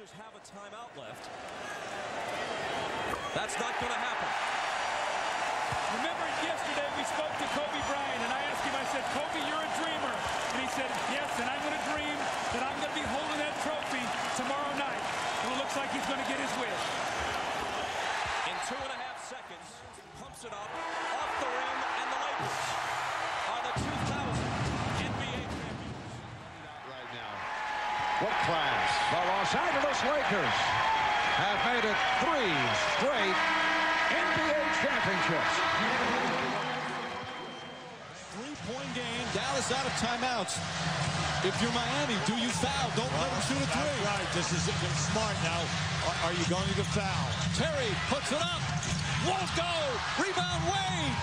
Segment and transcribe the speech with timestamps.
[0.00, 1.28] Pacers have a timeout left.
[3.36, 4.30] That's not going to happen.
[6.00, 9.60] Remember yesterday we spoke to Kobe Bryant and I asked him, I said, Kobe, you're
[9.60, 10.14] a dreamer.
[10.56, 13.44] And he said, yes, and I'm going to dream that I'm going to be holding
[13.44, 14.00] that trophy
[14.40, 15.04] tomorrow night.
[15.44, 16.82] And it looks like he's going to get his wish.
[18.48, 19.68] In two and a half seconds,
[20.16, 21.19] pumps it up,
[28.20, 28.88] What class?
[29.08, 30.56] The Los Angeles Lakers
[31.40, 32.52] have made it three
[33.00, 33.38] straight
[34.12, 35.54] NBA championships.
[38.36, 39.24] Three-point game.
[39.32, 40.52] Dallas out of timeouts.
[41.48, 42.92] If you're Miami, do you foul?
[42.92, 43.88] Don't let him shoot a three.
[43.88, 44.28] That's right.
[44.36, 45.64] This is smart now.
[46.04, 47.24] Are, are you going to foul?
[47.56, 48.60] Terry puts it up.
[49.24, 49.72] Won't go.
[50.20, 51.16] Rebound Wade.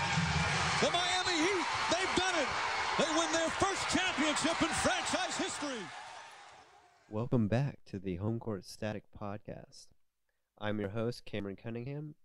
[0.82, 1.66] The Miami Heat.
[1.94, 2.50] They've done it.
[2.98, 5.86] They win their first championship in franchise history.
[7.10, 9.86] Welcome back to the Home Court Static Podcast.
[10.58, 12.16] I'm your host, Cameron Cunningham.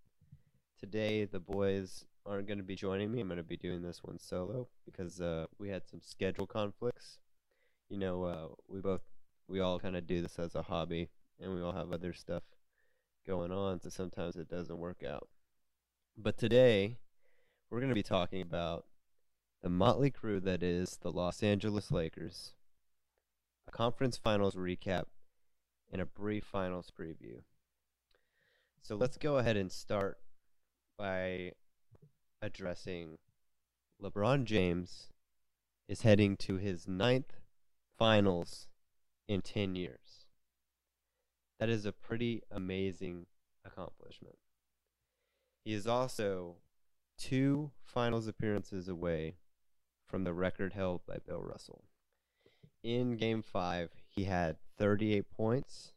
[0.78, 3.22] Today, the boys aren't going to be joining me.
[3.22, 7.20] I'm going to be doing this one solo because uh, we had some schedule conflicts.
[7.88, 9.04] You know, uh, we both,
[9.48, 11.08] we all kind of do this as a hobby,
[11.40, 12.44] and we all have other stuff
[13.26, 15.30] going on, so sometimes it doesn't work out.
[16.18, 16.98] But today,
[17.70, 18.84] we're going to be talking about
[19.62, 22.52] the motley crew that is the Los Angeles Lakers
[23.74, 25.06] conference finals recap,
[25.92, 27.42] and a brief finals preview.
[28.82, 30.20] So let's go ahead and start
[30.98, 31.54] by
[32.42, 33.18] addressing
[34.02, 35.10] LeBron James
[35.88, 37.34] is heading to his ninth
[37.98, 38.68] finals
[39.28, 40.28] in 10 years.
[41.60, 43.26] That is a pretty amazing
[43.66, 44.36] accomplishment.
[45.66, 46.58] He is also
[47.18, 49.38] two finals appearances away
[50.06, 51.86] from the record held by Bill Russell
[52.84, 55.94] in game five, he had 38 points,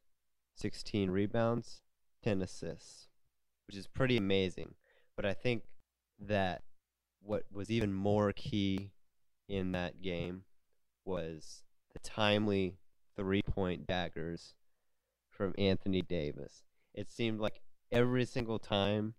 [0.55, 1.83] 16 rebounds,
[2.23, 3.09] 10 assists,
[3.67, 4.75] which is pretty amazing.
[5.17, 5.65] But I think
[6.21, 6.63] that
[7.21, 8.91] what was even more key
[9.49, 10.43] in that game
[11.05, 12.77] was the timely
[13.17, 14.55] three point daggers
[15.29, 16.63] from Anthony Davis.
[16.95, 19.15] It seemed like every single time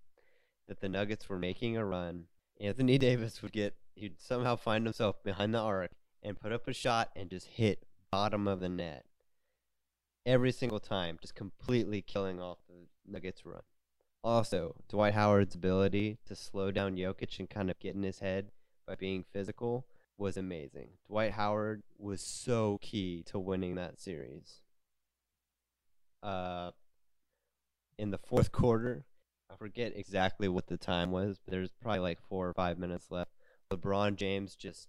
[0.67, 2.25] that the Nuggets were making a run,
[2.59, 5.91] Anthony Davis would get, he'd somehow find himself behind the arc
[6.23, 9.05] and put up a shot and just hit bottom of the net
[10.25, 13.61] every single time, just completely killing off the Nuggets run.
[14.23, 18.51] Also, Dwight Howard's ability to slow down Jokic and kind of get in his head
[18.85, 19.85] by being physical
[20.17, 20.89] was amazing.
[21.07, 24.61] Dwight Howard was so key to winning that series.
[26.23, 26.71] Uh,
[27.97, 29.05] in the fourth quarter,
[29.49, 33.07] I forget exactly what the time was, but there's probably like four or five minutes
[33.09, 33.31] left.
[33.71, 34.87] LeBron James just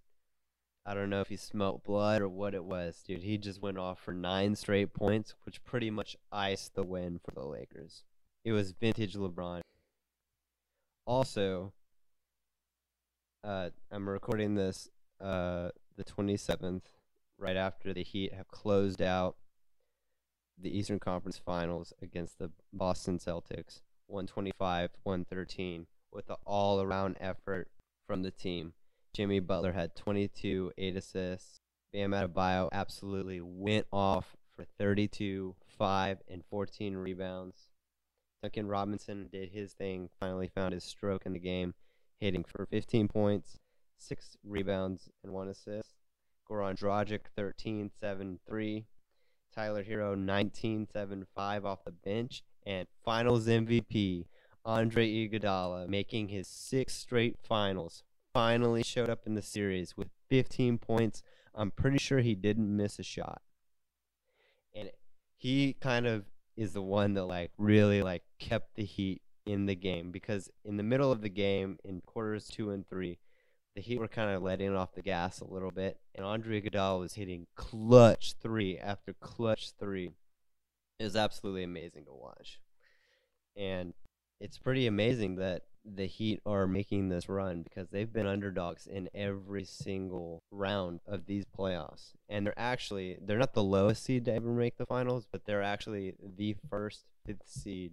[0.86, 3.22] I don't know if he smelt blood or what it was, dude.
[3.22, 7.32] He just went off for nine straight points, which pretty much iced the win for
[7.32, 8.04] the Lakers.
[8.44, 9.60] It was vintage LeBron.
[11.06, 11.72] Also,
[13.44, 14.88] uh, I'm recording this
[15.20, 16.82] uh, the 27th,
[17.38, 19.36] right after the Heat have closed out
[20.60, 27.68] the Eastern Conference Finals against the Boston Celtics, 125 113, with an all around effort
[28.06, 28.72] from the team.
[29.18, 31.58] Jimmy Butler had 22, 8 assists.
[31.92, 37.70] Bam Adebayo absolutely went off for 32, 5, and 14 rebounds.
[38.44, 41.74] Duncan Robinson did his thing, finally found his stroke in the game,
[42.20, 43.58] hitting for 15 points,
[43.98, 45.96] 6 rebounds, and 1 assist.
[46.48, 48.86] Goran Dragic 13, 7, 3.
[49.52, 52.44] Tyler Herro 19, 7, 5 off the bench.
[52.64, 54.26] And finals MVP,
[54.64, 60.78] Andre Iguodala, making his sixth straight finals, finally showed up in the series with 15
[60.78, 61.22] points.
[61.54, 63.42] I'm pretty sure he didn't miss a shot.
[64.74, 64.90] And
[65.36, 66.24] he kind of
[66.56, 70.76] is the one that like really like kept the Heat in the game because in
[70.76, 73.18] the middle of the game in quarters 2 and 3
[73.74, 76.98] the Heat were kind of letting off the gas a little bit and Andre Iguodala
[76.98, 80.10] was hitting clutch 3 after clutch 3.
[80.98, 82.60] It was absolutely amazing to watch.
[83.56, 83.94] And
[84.40, 85.62] it's pretty amazing that
[85.94, 91.26] the Heat are making this run because they've been underdogs in every single round of
[91.26, 92.12] these playoffs.
[92.28, 95.62] And they're actually they're not the lowest seed to ever make the finals, but they're
[95.62, 97.92] actually the first fifth seed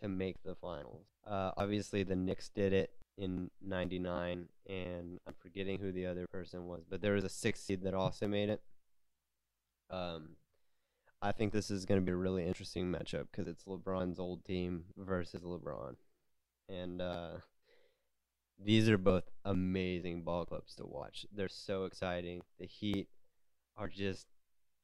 [0.00, 1.06] to make the finals.
[1.26, 6.66] Uh, obviously the Knicks did it in 99 and I'm forgetting who the other person
[6.66, 8.62] was, but there was a sixth seed that also made it.
[9.90, 10.36] Um
[11.22, 14.44] I think this is going to be a really interesting matchup because it's LeBron's old
[14.44, 15.96] team versus LeBron
[16.68, 17.32] and uh,
[18.62, 21.26] these are both amazing ball clubs to watch.
[21.32, 22.42] They're so exciting.
[22.58, 23.08] The Heat
[23.76, 24.26] are just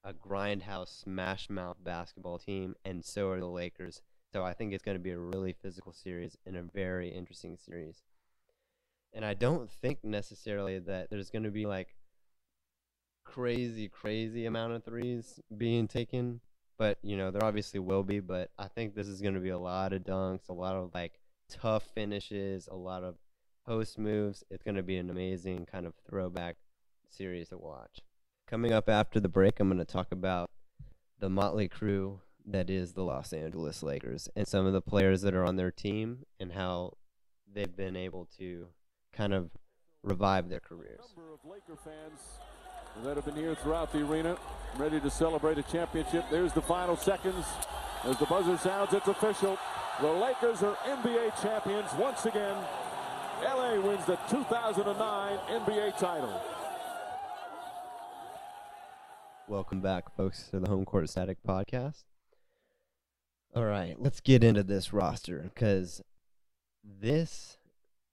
[0.04, 4.02] a grindhouse smash mouth basketball team, and so are the Lakers.
[4.32, 7.56] So I think it's going to be a really physical series and a very interesting
[7.56, 8.02] series.
[9.12, 11.94] And I don't think necessarily that there's going to be like
[13.24, 16.40] crazy, crazy amount of threes being taken.
[16.78, 18.20] But, you know, there obviously will be.
[18.20, 20.92] But I think this is going to be a lot of dunks, a lot of
[20.94, 21.20] like
[21.60, 23.16] tough finishes, a lot of
[23.66, 24.44] post moves.
[24.50, 26.56] It's going to be an amazing kind of throwback
[27.08, 28.00] series to watch.
[28.46, 30.50] Coming up after the break, I'm going to talk about
[31.18, 35.34] the motley crew that is the Los Angeles Lakers and some of the players that
[35.34, 36.94] are on their team and how
[37.52, 38.66] they've been able to
[39.12, 39.50] kind of
[40.02, 41.00] revive their careers.
[41.16, 42.20] Number of Laker fans
[43.04, 44.36] that have been here throughout the arena,
[44.76, 46.24] ready to celebrate a championship.
[46.30, 47.46] There's the final seconds.
[48.04, 49.56] As the buzzer sounds, it's official.
[50.02, 52.56] The Lakers are NBA champions once again.
[53.40, 56.42] LA wins the 2009 NBA title.
[59.46, 62.02] Welcome back, folks, to the Home Court Static Podcast.
[63.54, 66.02] All right, let's get into this roster because
[66.82, 67.58] this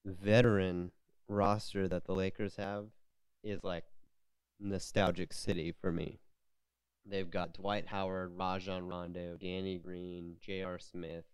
[0.06, 0.92] veteran
[1.28, 2.90] roster that the Lakers have
[3.44, 3.86] is like
[4.60, 6.20] nostalgic city for me.
[7.04, 10.78] They've got Dwight Howard, Rajon Rondo, Danny Green, J.R.
[10.78, 11.26] Smith,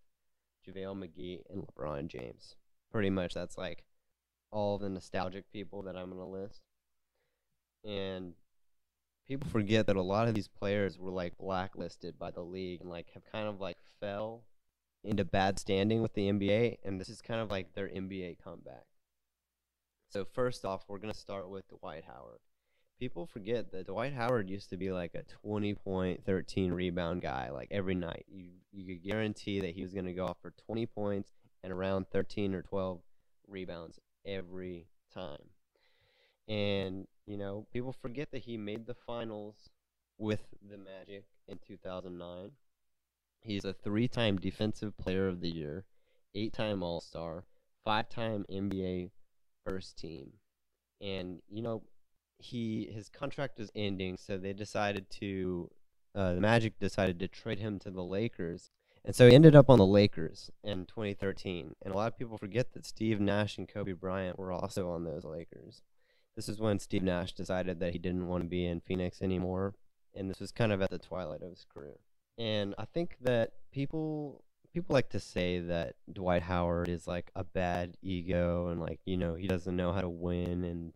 [0.65, 2.55] JaVale McGee, and LeBron James.
[2.91, 3.83] Pretty much that's like
[4.51, 6.61] all the nostalgic people that I'm to list.
[7.83, 8.33] And
[9.27, 12.89] people forget that a lot of these players were like blacklisted by the league and
[12.89, 14.43] like have kind of like fell
[15.03, 18.85] into bad standing with the NBA and this is kind of like their NBA comeback.
[20.09, 22.39] So first off, we're going to start with Dwight Howard.
[22.99, 27.49] People forget that Dwight Howard used to be like a 20 point, 13 rebound guy
[27.51, 28.25] like every night.
[28.29, 31.31] You you could guarantee that he was going to go off for 20 points
[31.63, 32.99] and around 13 or 12
[33.47, 35.49] rebounds every time.
[36.47, 39.69] And, you know, people forget that he made the finals
[40.17, 42.51] with the Magic in 2009.
[43.41, 45.85] He's a three time Defensive Player of the Year,
[46.33, 47.45] eight time All Star,
[47.83, 49.11] five time NBA
[49.65, 50.33] first team.
[51.01, 51.83] And, you know,
[52.37, 55.69] he his contract is ending, so they decided to
[56.13, 58.71] uh, the Magic decided to trade him to the Lakers.
[59.03, 61.75] And so he ended up on the Lakers in 2013.
[61.83, 65.03] And a lot of people forget that Steve Nash and Kobe Bryant were also on
[65.03, 65.83] those Lakers.
[66.35, 69.75] This is when Steve Nash decided that he didn't want to be in Phoenix anymore,
[70.15, 71.99] and this was kind of at the twilight of his career.
[72.37, 74.43] And I think that people
[74.73, 79.15] people like to say that Dwight Howard is like a bad ego and like, you
[79.15, 80.91] know, he doesn't know how to win and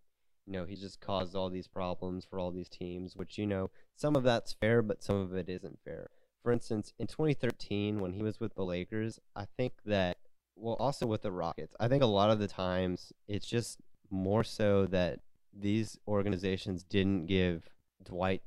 [0.50, 3.69] you know, he just caused all these problems for all these teams, which you know,
[3.96, 6.10] some of that's fair, but some of it isn't fair.
[6.42, 10.18] For instance, in 2013 when he was with the Lakers, I think that
[10.56, 13.78] well, also with the Rockets, I think a lot of the times it's just
[14.10, 15.19] more so that
[15.54, 17.69] these organizations didn't give
[18.04, 18.42] Dwight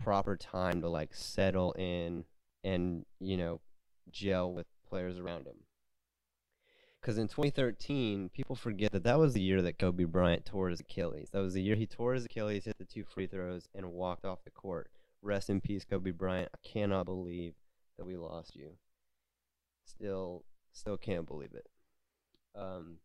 [0.00, 2.24] proper time to like settle in
[2.62, 3.60] and you know
[4.12, 5.56] gel with players around him.
[7.00, 10.80] Because in 2013, people forget that that was the year that Kobe Bryant tore his
[10.80, 11.30] Achilles.
[11.32, 14.26] That was the year he tore his Achilles, hit the two free throws, and walked
[14.26, 14.90] off the court.
[15.22, 16.50] Rest in peace, Kobe Bryant.
[16.54, 17.54] I cannot believe
[17.96, 18.72] that we lost you.
[19.84, 21.68] Still, still can't believe it.
[22.54, 22.96] Um,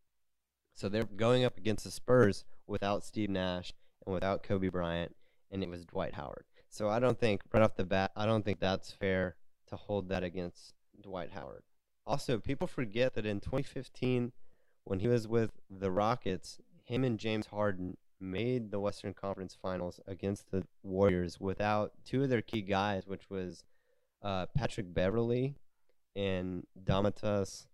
[0.74, 3.74] so they're going up against the Spurs without Steve Nash
[4.06, 5.16] and without Kobe Bryant,
[5.52, 6.44] and it was Dwight Howard.
[6.70, 10.10] So I don't think right off the bat, I don't think that's fair to hold
[10.10, 11.64] that against Dwight Howard.
[12.08, 14.32] Also, people forget that in 2015,
[14.84, 20.00] when he was with the Rockets, him and James Harden made the Western Conference Finals
[20.08, 23.64] against the Warriors without two of their key guys, which was
[24.22, 25.56] uh, Patrick Beverley
[26.16, 27.66] and Domantas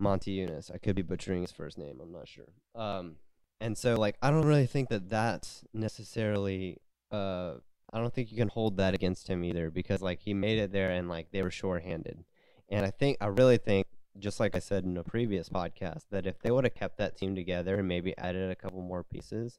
[0.00, 0.74] Motiejunas.
[0.74, 2.00] I could be butchering his first name.
[2.02, 2.48] I'm not sure.
[2.74, 3.16] Um,
[3.60, 6.78] and so, like, I don't really think that that's necessarily.
[7.10, 7.54] Uh,
[7.92, 10.72] I don't think you can hold that against him either because, like, he made it
[10.72, 12.24] there and like they were shorthanded.
[12.68, 13.86] And I think I really think,
[14.18, 17.16] just like I said in a previous podcast, that if they would have kept that
[17.16, 19.58] team together and maybe added a couple more pieces,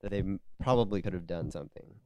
[0.00, 0.24] that they
[0.60, 1.96] probably could have done something.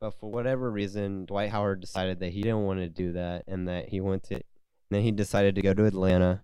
[0.00, 3.68] But for whatever reason, Dwight Howard decided that he didn't want to do that, and
[3.68, 4.40] that he went to.
[4.90, 6.42] then he decided to go to Atlanta,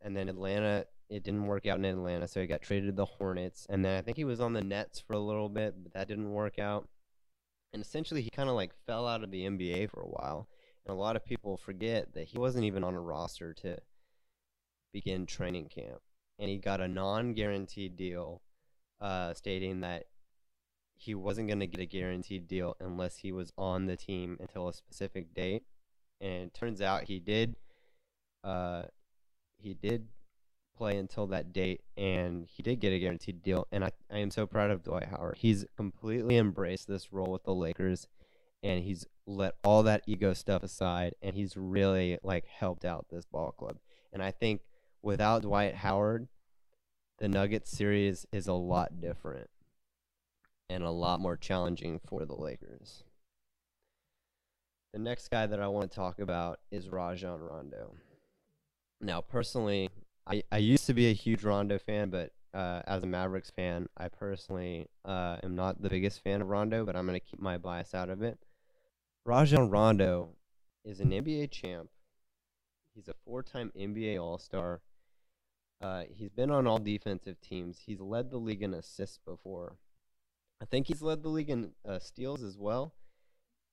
[0.00, 3.04] and then Atlanta it didn't work out in Atlanta, so he got traded to the
[3.04, 5.92] Hornets, and then I think he was on the Nets for a little bit, but
[5.92, 6.88] that didn't work out.
[7.74, 10.48] And essentially, he kind of like fell out of the NBA for a while.
[10.84, 13.78] And a lot of people forget that he wasn't even on a roster to
[14.92, 16.00] begin training camp,
[16.38, 18.42] and he got a non-guaranteed deal,
[19.00, 20.06] uh, stating that
[20.94, 24.68] he wasn't going to get a guaranteed deal unless he was on the team until
[24.68, 25.64] a specific date.
[26.20, 27.56] And it turns out he did.
[28.44, 28.82] Uh,
[29.58, 30.08] he did
[30.76, 33.66] play until that date, and he did get a guaranteed deal.
[33.72, 35.38] And I, I am so proud of Dwight Howard.
[35.38, 38.06] He's completely embraced this role with the Lakers,
[38.62, 43.24] and he's let all that ego stuff aside and he's really like helped out this
[43.24, 43.76] ball club.
[44.12, 44.62] And I think
[45.02, 46.28] without Dwight Howard,
[47.18, 49.48] the Nuggets series is a lot different
[50.68, 53.04] and a lot more challenging for the Lakers.
[54.92, 57.94] The next guy that I want to talk about is Rajon Rondo.
[59.00, 59.88] Now, personally,
[60.26, 63.88] I, I used to be a huge Rondo fan, but uh, as a Mavericks fan,
[63.96, 67.40] I personally uh, am not the biggest fan of Rondo, but I'm going to keep
[67.40, 68.38] my bias out of it.
[69.24, 70.30] Rajon Rondo
[70.84, 71.88] is an NBA champ.
[72.94, 74.80] He's a four time NBA All Star.
[75.80, 77.80] Uh, he's been on all defensive teams.
[77.86, 79.76] He's led the league in assists before.
[80.60, 82.94] I think he's led the league in uh, steals as well.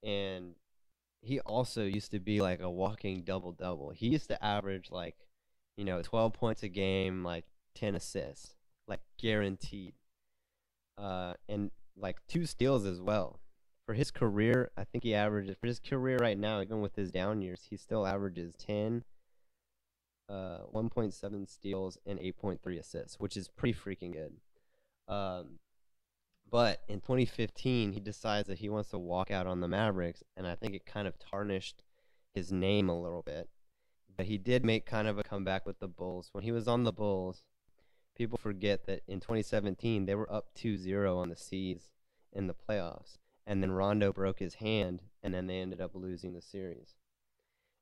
[0.03, 0.55] And
[1.21, 3.91] he also used to be like a walking double double.
[3.91, 5.15] He used to average like,
[5.77, 8.55] you know, 12 points a game, like 10 assists,
[8.87, 9.93] like guaranteed.
[10.97, 13.39] Uh, and like two steals as well.
[13.89, 17.09] For his career, I think he averages, for his career right now, even with his
[17.09, 19.03] down years, he still averages 10,
[20.29, 24.33] uh, 1.7 steals, and 8.3 assists, which is pretty freaking good.
[25.07, 25.57] Um,
[26.47, 30.45] but in 2015, he decides that he wants to walk out on the Mavericks, and
[30.45, 31.81] I think it kind of tarnished
[32.31, 33.49] his name a little bit.
[34.15, 36.29] But he did make kind of a comeback with the Bulls.
[36.31, 37.43] When he was on the Bulls,
[38.15, 41.89] people forget that in 2017 they were up 2-0 on the C's
[42.31, 43.17] in the playoffs,
[43.49, 46.93] and then Rondo broke his hand, and then they ended up losing the series.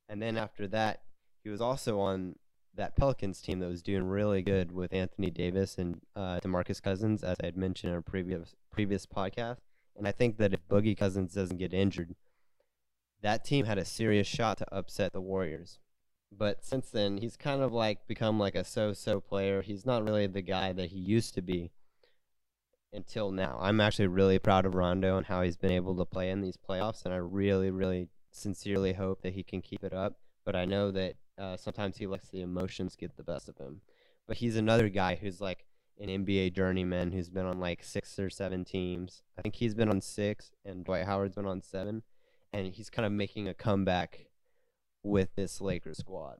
[0.07, 1.01] And then after that,
[1.43, 2.35] he was also on
[2.73, 7.21] that Pelicans team that was doing really good with Anthony Davis and uh, DeMarcus Cousins,
[7.21, 9.57] as I had mentioned in a previous previous podcast.
[9.97, 12.15] And I think that if Boogie Cousins doesn't get injured,
[13.21, 15.79] that team had a serious shot to upset the Warriors.
[16.31, 19.61] But since then, he's kind of like become like a so-so player.
[19.61, 21.71] He's not really the guy that he used to be
[22.93, 23.57] until now.
[23.61, 26.57] I'm actually really proud of Rondo and how he's been able to play in these
[26.57, 30.13] playoffs, and I really, really sincerely hope that he can keep it up.
[30.45, 33.81] But I know that uh, sometimes he lets the emotions get the best of him.
[34.27, 35.65] But he's another guy who's like
[35.99, 39.23] an NBA journeyman who's been on like six or seven teams.
[39.37, 42.03] I think he's been on six, and Dwight Howard's been on seven,
[42.53, 44.27] and he's kind of making a comeback
[45.03, 46.37] with this Lakers squad.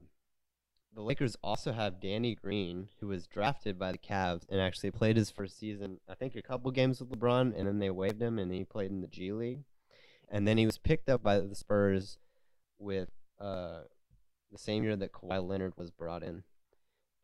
[0.98, 5.16] The Lakers also have Danny Green, who was drafted by the Cavs and actually played
[5.16, 8.36] his first season, I think, a couple games with LeBron, and then they waived him,
[8.36, 9.62] and he played in the G League.
[10.28, 12.18] And then he was picked up by the Spurs
[12.80, 13.82] with uh,
[14.50, 16.42] the same year that Kawhi Leonard was brought in,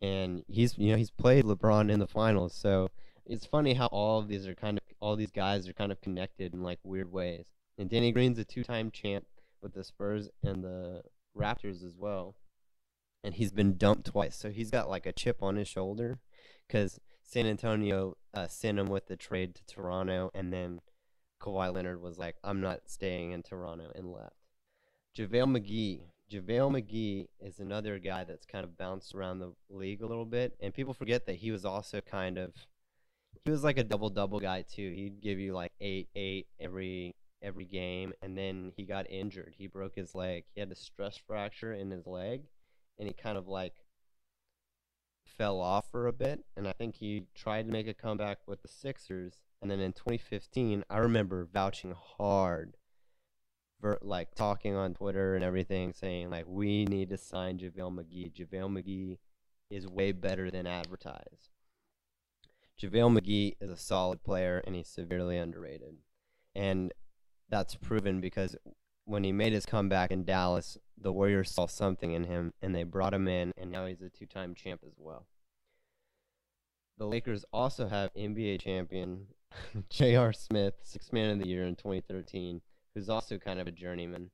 [0.01, 2.55] and he's you know he's played LeBron in the finals.
[2.55, 2.91] So
[3.27, 6.01] it's funny how all of these are kind of all these guys are kind of
[6.01, 7.47] connected in like weird ways.
[7.77, 9.27] And Danny Green's a two-time champ
[9.61, 11.03] with the Spurs and the
[11.37, 12.37] Raptors as well,
[13.25, 14.37] and he's been dumped twice.
[14.37, 16.19] So he's got like a chip on his shoulder
[16.67, 20.81] because San Antonio uh, sent him with the trade to Toronto, and then
[21.41, 24.37] Kawhi Leonard was like, "I'm not staying in Toronto," and left.
[25.17, 26.01] JaVale McGee
[26.31, 30.57] JaVale McGee is another guy that's kind of bounced around the league a little bit,
[30.61, 32.53] and people forget that he was also kind of
[33.45, 34.91] he was like a double double guy too.
[34.95, 39.55] He'd give you like eight eight every every game, and then he got injured.
[39.59, 40.45] He broke his leg.
[40.55, 42.45] He had a stress fracture in his leg,
[42.99, 43.75] and he kind of like
[45.25, 46.45] fell off for a bit.
[46.57, 49.93] And I think he tried to make a comeback with the Sixers, and then in
[49.93, 52.77] 2015, I remember vouching hard
[53.81, 58.33] ver- like talking on Twitter and everything, saying like we need to sign JaVale McGee.
[58.33, 59.19] JaVale McGee
[59.71, 61.51] is way better than advertised.
[62.81, 65.97] JaVale McGee is a solid player and he's severely underrated.
[66.55, 66.93] And
[67.49, 68.57] that's proven because
[69.05, 72.83] when he made his comeback in Dallas, the Warriors saw something in him and they
[72.83, 75.27] brought him in and now he's a two-time champ as well.
[76.97, 79.27] The Lakers also have NBA champion
[79.91, 80.33] J.R.
[80.33, 82.61] Smith, six man of the year in 2013,
[82.95, 84.31] who's also kind of a journeyman.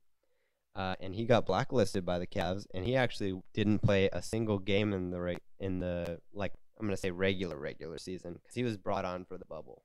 [0.75, 4.57] Uh, and he got blacklisted by the Cavs, and he actually didn't play a single
[4.57, 8.63] game in the re- in the like I'm gonna say regular regular season because he
[8.63, 9.83] was brought on for the bubble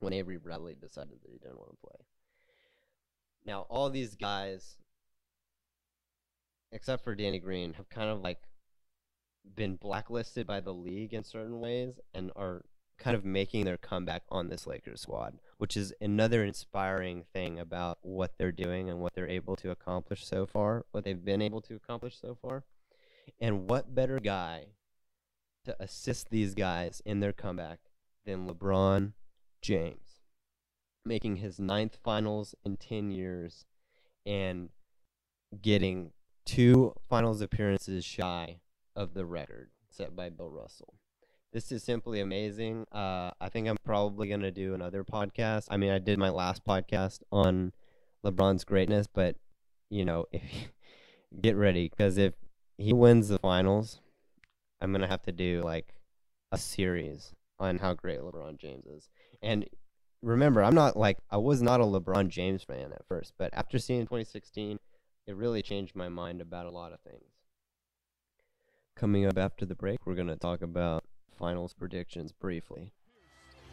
[0.00, 2.06] when Avery Bradley decided that he didn't want to play.
[3.44, 4.76] Now all these guys,
[6.70, 8.38] except for Danny Green, have kind of like
[9.56, 12.64] been blacklisted by the league in certain ways and are
[12.98, 17.98] kind of making their comeback on this Lakers squad, which is another inspiring thing about
[18.02, 21.60] what they're doing and what they're able to accomplish so far, what they've been able
[21.60, 22.64] to accomplish so far.
[23.40, 24.66] And what better guy
[25.64, 27.80] to assist these guys in their comeback
[28.24, 29.12] than LeBron
[29.60, 30.11] James,
[31.04, 33.64] making his ninth finals in 10 years
[34.24, 34.70] and
[35.60, 36.12] getting
[36.44, 38.60] two finals appearances shy
[38.94, 40.94] of the record set by Bill Russell.
[41.52, 42.86] This is simply amazing.
[42.92, 45.66] Uh, I think I'm probably going to do another podcast.
[45.70, 47.72] I mean, I did my last podcast on
[48.24, 49.36] LeBron's greatness, but
[49.90, 50.42] you know, if
[51.40, 52.34] get ready because if
[52.78, 54.00] he wins the finals,
[54.80, 55.94] I'm gonna have to do like
[56.50, 59.08] a series on how great LeBron James is.
[59.42, 59.66] And
[60.22, 63.78] remember, I'm not like I was not a LeBron James fan at first, but after
[63.78, 64.78] seeing 2016,
[65.26, 67.30] it really changed my mind about a lot of things.
[68.94, 71.04] Coming up after the break, we're gonna talk about
[71.36, 72.92] finals predictions briefly.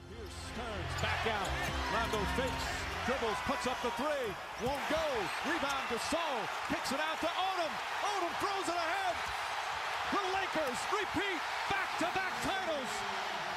[0.10, 1.50] Pierce turns back out.
[1.94, 2.66] Rondo fakes,
[3.06, 4.30] dribbles, puts up the three.
[4.66, 5.06] Won't go.
[5.46, 6.36] Rebound to Gasol.
[6.70, 7.74] Kicks it out to Odom.
[8.10, 9.16] Odom throws it ahead.
[10.10, 12.92] The Lakers repeat back-to-back titles.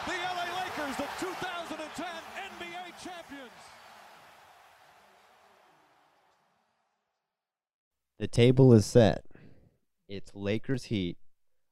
[0.04, 2.06] The LA Lakers, the 2010
[2.60, 3.60] NBA champions.
[8.22, 9.24] The table is set.
[10.08, 11.18] It's Lakers Heat,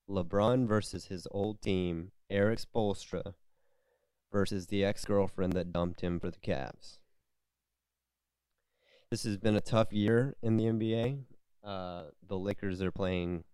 [0.09, 3.35] LeBron versus his old team, Erik Spoelstra,
[4.33, 6.99] versus the ex girlfriend that dumped him for the Cavs.
[9.13, 11.21] This has been a tough year in the NBA.
[11.63, 13.45] Uh, the Lakers are playing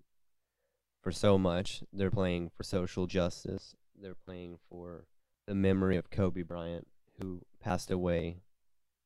[1.02, 1.82] for so much.
[1.92, 3.76] They're playing for social justice.
[3.94, 5.04] They're playing for
[5.46, 6.86] the memory of Kobe Bryant,
[7.20, 8.38] who passed away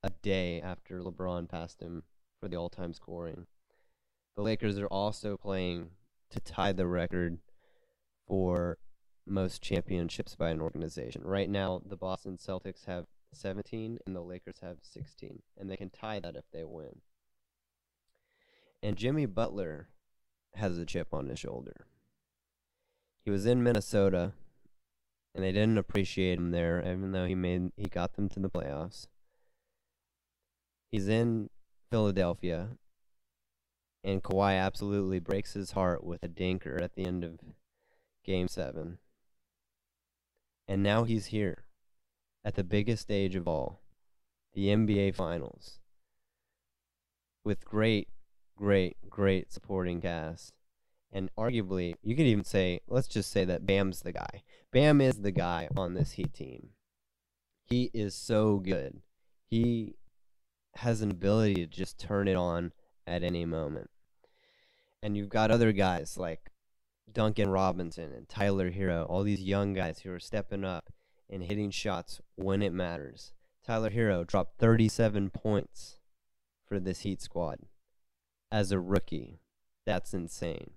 [0.04, 2.04] a day after LeBron passed him
[2.40, 3.49] for the all time scoring.
[4.37, 5.90] The Lakers are also playing
[6.30, 7.38] to tie the record
[8.26, 8.78] for
[9.26, 11.22] most championships by an organization.
[11.25, 15.90] Right now, the Boston Celtics have 17 and the Lakers have 16, and they can
[15.90, 17.00] tie that if they win.
[18.82, 19.88] And Jimmy Butler
[20.54, 21.87] has a chip on his shoulder.
[23.25, 24.32] He was in Minnesota,
[25.34, 28.50] and they didn't appreciate him there, even though he made he got them to the
[28.50, 29.06] playoffs.
[30.90, 31.50] He's in
[31.90, 32.70] Philadelphia,
[34.02, 37.40] and Kawhi absolutely breaks his heart with a dinker at the end of
[38.25, 38.99] Game 7.
[40.66, 41.64] And now he's here
[42.45, 43.80] at the biggest stage of all,
[44.54, 45.78] the NBA Finals,
[47.45, 48.09] with great,
[48.57, 50.54] great, great supporting cast.
[51.12, 54.43] And arguably, you could even say, let's just say that Bam's the guy.
[54.73, 56.69] Bam is the guy on this Heat team.
[57.65, 59.00] He is so good.
[59.49, 59.97] He
[60.76, 62.73] has an ability to just turn it on
[63.10, 63.90] at any moment.
[65.02, 66.50] And you've got other guys like
[67.12, 70.92] Duncan Robinson and Tyler Herro, all these young guys who are stepping up
[71.28, 73.32] and hitting shots when it matters.
[73.66, 75.99] Tyler Herro dropped 37 points
[76.66, 77.58] for this Heat squad
[78.52, 79.40] as a rookie.
[79.84, 80.73] That's insane.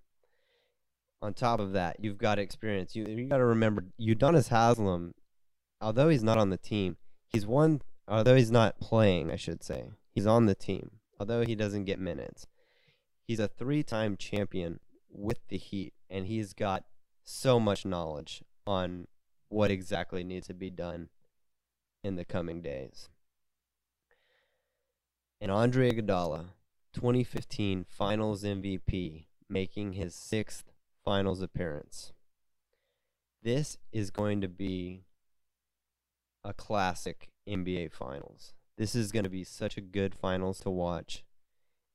[1.21, 2.95] On top of that, you've got experience.
[2.95, 5.13] You you got to remember Udonis Haslem,
[5.79, 7.81] although he's not on the team, he's one.
[8.07, 10.99] Although he's not playing, I should say, he's on the team.
[11.23, 12.47] Although he doesn't get minutes,
[13.23, 16.83] he's a three-time champion with the Heat, and he's got
[17.23, 19.07] so much knowledge on
[19.47, 21.07] what exactly needs to be done
[22.03, 23.07] in the coming days.
[25.39, 26.47] And Andre Iguodala,
[26.91, 30.73] 2015 Finals MVP, making his sixth
[31.05, 32.11] Finals appearance.
[33.41, 35.05] This is going to be
[36.43, 38.53] a classic NBA Finals.
[38.77, 41.23] This is going to be such a good Finals to watch,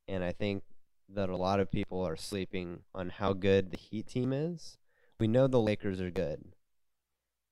[0.07, 0.63] and I think
[1.09, 4.79] that a lot of people are sleeping on how good the Heat team is.
[5.19, 6.53] We know the Lakers are good,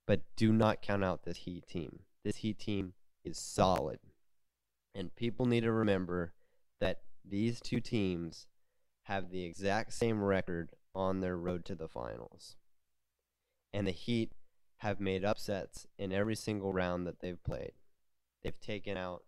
[0.06, 2.00] but do not count out this Heat team.
[2.24, 2.92] This Heat team
[3.24, 3.98] is solid.
[4.94, 6.34] And people need to remember
[6.80, 8.46] that these two teams
[9.04, 12.56] have the exact same record on their road to the finals.
[13.72, 14.32] And the Heat
[14.78, 17.72] have made upsets in every single round that they've played.
[18.46, 19.24] They've taken out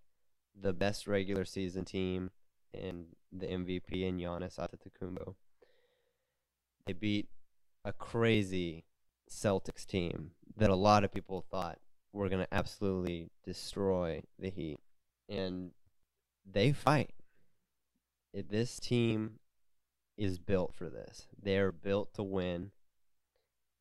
[0.54, 2.31] the best regular season team
[2.72, 5.35] and the MVP in Giannis Antetokounmpo.
[6.87, 7.28] They beat
[7.85, 8.85] a crazy
[9.28, 11.81] Celtics team that a lot of people thought
[12.12, 14.78] were going to absolutely destroy the Heat.
[15.28, 15.72] And
[16.48, 17.11] they fight.
[18.33, 19.40] This team
[20.16, 21.26] is built for this.
[21.42, 22.70] They are built to win,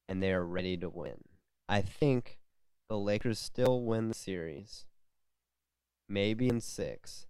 [0.10, 1.26] and they are ready to win.
[1.70, 2.40] I think
[2.90, 4.88] the Lakers still win the series,
[6.08, 7.28] maybe in six,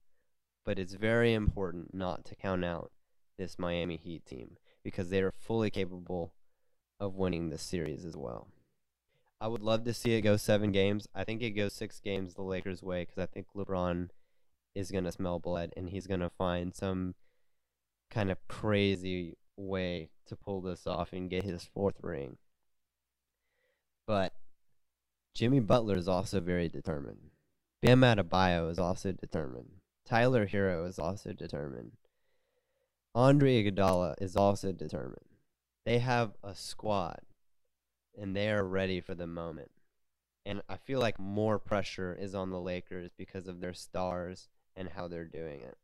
[0.66, 2.92] but it's very important not to count out
[3.38, 6.34] this Miami Heat team because they are fully capable
[7.00, 8.48] of winning this series as well.
[9.40, 11.08] I would love to see it go seven games.
[11.14, 14.10] I think it goes six games the Lakers' way because I think LeBron
[14.74, 17.16] is going to smell blood and he's going to find some
[18.10, 22.38] kind of crazy way to pull this off and get his fourth ring.
[24.08, 24.34] But
[25.36, 27.32] Jimmy Butler is also very determined.
[27.82, 29.70] Bam Adebayo is also determined.
[30.04, 31.92] Tyler Herro is also determined.
[33.14, 35.30] Andre Iguodala is also determined.
[35.86, 37.22] They have a squad,
[38.18, 39.72] and they are ready for the moment.
[40.46, 44.90] And I feel like more pressure is on the Lakers because of their stars and
[44.90, 45.78] how they're doing it.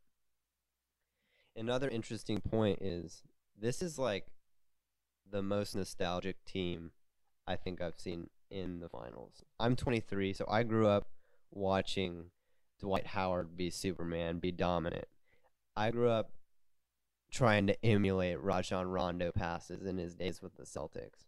[1.56, 3.22] Another interesting point is
[3.60, 4.28] this is like
[5.30, 6.92] the most nostalgic team
[7.46, 9.44] I think I've seen in the finals.
[9.60, 11.08] I'm 23, so I grew up
[11.56, 12.32] watching
[12.80, 15.06] Dwight Howard be Superman, be dominant.
[15.76, 16.32] I grew up
[17.32, 21.26] trying to emulate Rajon Rondo passes in his days with the Celtics.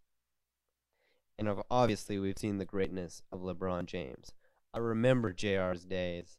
[1.37, 4.31] And obviously, we've seen the greatness of LeBron James.
[4.73, 6.37] I remember JR's days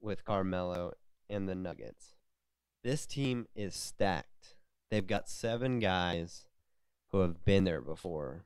[0.00, 0.92] with Carmelo
[1.28, 2.14] and the Nuggets.
[2.84, 4.54] This team is stacked.
[4.90, 6.46] They've got seven guys
[7.10, 8.44] who have been there before.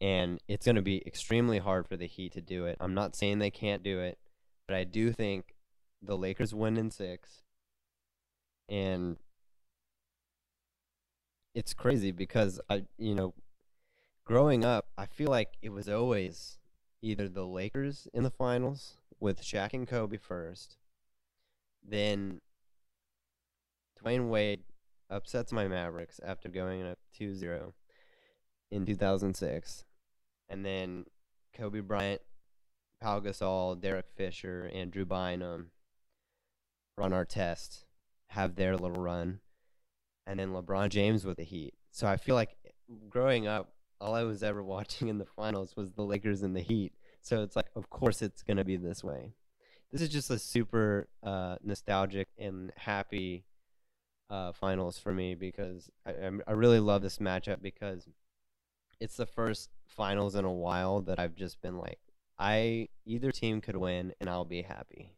[0.00, 2.76] And it's going to be extremely hard for the Heat to do it.
[2.80, 4.18] I'm not saying they can't do it,
[4.66, 5.54] but I do think
[6.02, 7.42] the Lakers win in six.
[8.68, 9.16] And
[11.54, 13.34] it's crazy because I, you know,
[14.24, 16.58] growing up, I feel like it was always
[17.02, 20.76] either the Lakers in the finals with Shaq and Kobe first,
[21.86, 22.40] then
[24.02, 24.64] Dwyane Wade
[25.10, 27.72] upsets my Mavericks after going up 2-0
[28.70, 29.84] in 2006,
[30.48, 31.04] and then
[31.54, 32.20] Kobe Bryant,
[33.00, 35.70] Pau Gasol, Derek Fisher, and Drew Bynum
[36.96, 37.84] Ron Artest,
[38.28, 39.40] have their little run,
[40.26, 41.74] and then LeBron James with the Heat.
[41.90, 42.56] So I feel like
[43.08, 46.60] growing up, all I was ever watching in the finals was the Lakers and the
[46.60, 46.92] Heat.
[47.20, 49.32] So it's like, of course, it's going to be this way.
[49.90, 53.44] This is just a super uh, nostalgic and happy
[54.28, 58.08] uh, finals for me because I, I really love this matchup because
[59.00, 61.98] it's the first finals in a while that I've just been like,
[62.38, 65.12] I either team could win and I'll be happy.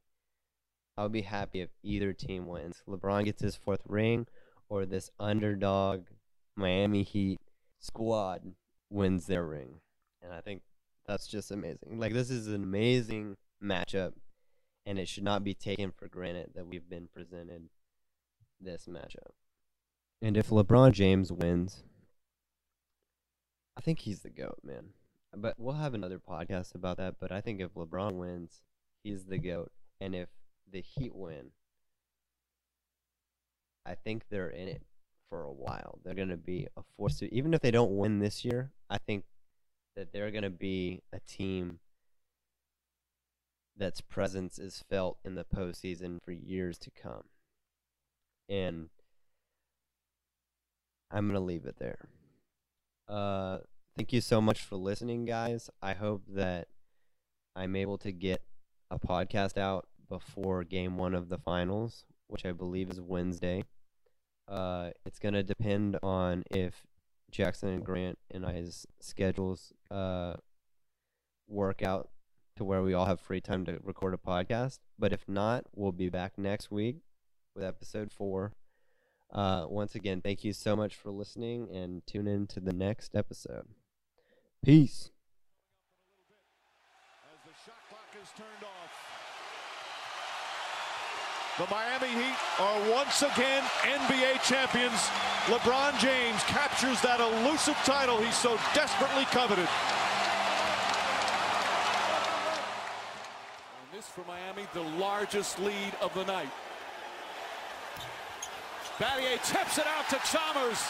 [0.97, 2.83] I'll be happy if either team wins.
[2.89, 4.27] LeBron gets his fourth ring,
[4.69, 6.07] or this underdog
[6.57, 7.39] Miami Heat
[7.79, 8.55] squad
[8.91, 9.81] wins their ring.
[10.23, 10.62] And I think
[11.07, 11.99] that's just amazing.
[11.99, 14.12] Like this is an amazing matchup
[14.85, 17.69] and it should not be taken for granted that we've been presented
[18.61, 19.33] this matchup.
[20.23, 21.83] And if LeBron James wins,
[23.77, 24.91] I think he's the GOAT, man.
[25.37, 27.17] But we'll have another podcast about that.
[27.21, 28.62] But I think if LeBron wins,
[29.05, 29.71] he's the GOAT.
[30.01, 30.29] And if
[30.71, 31.51] the Heat win,
[33.85, 34.83] I think they're in it
[35.29, 35.99] for a while.
[36.05, 38.99] They're going to be a force to, even if they don't win this year, I
[38.99, 39.25] think
[39.95, 41.81] that they're going to be a team
[43.77, 47.25] that's presence is felt in the postseason for years to come.
[48.49, 48.89] And
[51.11, 52.09] I'm going to leave it there.
[53.09, 53.59] Uh,
[53.97, 55.71] thank you so much for listening, guys.
[55.81, 56.69] I hope that
[57.55, 58.42] I'm able to get
[58.90, 63.64] a podcast out before game one of the finals, which I believe is Wednesday.
[64.49, 66.87] Uh, it's gonna depend on if
[67.31, 70.35] Jackson and Grant and I's schedules uh
[71.49, 72.11] work out
[72.57, 74.79] to where we all have free time to record a podcast.
[74.99, 76.99] But if not, we'll be back next week
[77.55, 78.53] with episode four.
[79.33, 83.15] Uh, once again, thank you so much for listening and tune in to the next
[83.15, 83.67] episode.
[84.65, 85.11] Peace.
[87.33, 89.07] As the shot clock is turned off.
[91.59, 95.09] The Miami Heat are once again NBA champions.
[95.47, 99.69] LeBron James captures that elusive title he so desperately coveted.
[103.81, 106.51] And this for Miami, the largest lead of the night.
[108.99, 110.81] Battier tips it out to Chalmers.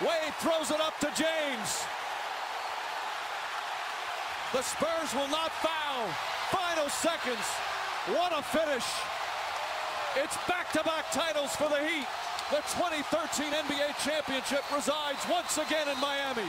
[0.00, 1.84] Wade throws it up to James.
[4.52, 6.08] The Spurs will not foul.
[6.48, 7.44] Final seconds.
[8.16, 8.86] What a finish.
[10.16, 12.06] It's back-to-back titles for the Heat.
[12.50, 16.48] The 2013 NBA championship resides once again in Miami.